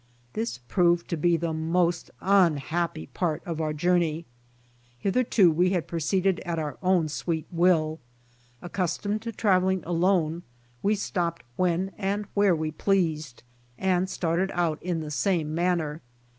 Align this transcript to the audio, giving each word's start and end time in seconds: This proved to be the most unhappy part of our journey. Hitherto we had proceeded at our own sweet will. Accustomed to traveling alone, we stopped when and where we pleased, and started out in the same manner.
This 0.33 0.57
proved 0.57 1.07
to 1.09 1.15
be 1.15 1.37
the 1.37 1.53
most 1.53 2.09
unhappy 2.21 3.05
part 3.05 3.43
of 3.45 3.61
our 3.61 3.71
journey. 3.71 4.25
Hitherto 4.97 5.51
we 5.51 5.69
had 5.69 5.85
proceeded 5.85 6.39
at 6.39 6.57
our 6.57 6.79
own 6.81 7.07
sweet 7.07 7.45
will. 7.51 7.99
Accustomed 8.63 9.21
to 9.21 9.31
traveling 9.31 9.83
alone, 9.85 10.41
we 10.81 10.95
stopped 10.95 11.43
when 11.55 11.91
and 11.99 12.25
where 12.33 12.55
we 12.55 12.71
pleased, 12.71 13.43
and 13.77 14.09
started 14.09 14.49
out 14.55 14.81
in 14.81 15.01
the 15.01 15.11
same 15.11 15.53
manner. 15.53 16.01